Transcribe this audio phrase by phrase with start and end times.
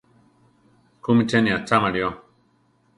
[1.03, 2.09] ¿Kúmi cheni acháma lío?